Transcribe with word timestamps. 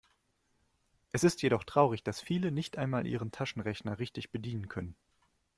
Es 1.11 1.23
ist 1.23 1.43
jedoch 1.43 1.63
traurig, 1.63 2.03
dass 2.03 2.21
viele 2.21 2.51
nicht 2.51 2.79
einmal 2.79 3.05
ihren 3.05 3.29
Taschenrechner 3.31 3.99
richtig 3.99 4.31
bedienen 4.31 4.67
können. 4.67 4.95